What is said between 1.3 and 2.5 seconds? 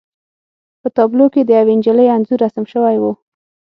کې د یوې نجلۍ انځور